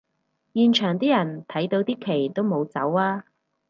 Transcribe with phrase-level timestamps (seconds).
[0.53, 3.23] 現場啲人睇到啲旗都冇走吖